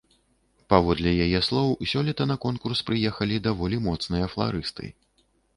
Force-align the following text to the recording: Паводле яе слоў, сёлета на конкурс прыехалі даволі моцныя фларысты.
Паводле 0.73 1.11
яе 1.25 1.41
слоў, 1.49 1.69
сёлета 1.93 2.27
на 2.31 2.37
конкурс 2.45 2.83
прыехалі 2.89 3.35
даволі 3.49 3.81
моцныя 3.89 4.25
фларысты. 4.37 4.85